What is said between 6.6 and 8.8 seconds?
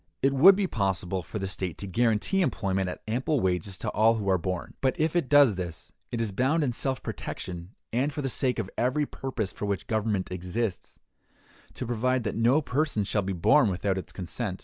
in self protection, and for the sake of